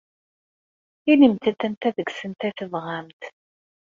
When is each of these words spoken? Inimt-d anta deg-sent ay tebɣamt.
Inimt-d 1.11 1.59
anta 1.67 1.89
deg-sent 1.95 2.41
ay 2.47 2.51
tebɣamt. 2.57 3.21